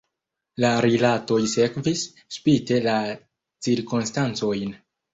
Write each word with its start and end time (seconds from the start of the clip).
La 0.63 0.71
rilatoj 0.85 1.37
sekvis, 1.57 2.07
spite 2.39 2.83
la 2.89 2.97
cirkonstancojn. 3.67 4.79